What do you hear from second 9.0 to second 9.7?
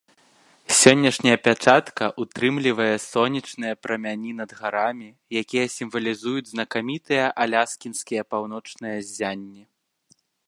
ззянні.